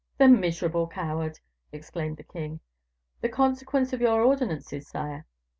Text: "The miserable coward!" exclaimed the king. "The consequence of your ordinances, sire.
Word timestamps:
"The 0.17 0.27
miserable 0.27 0.87
coward!" 0.87 1.41
exclaimed 1.71 2.17
the 2.17 2.23
king. 2.23 2.59
"The 3.21 3.29
consequence 3.29 3.93
of 3.93 4.01
your 4.01 4.23
ordinances, 4.23 4.87
sire. 4.87 5.27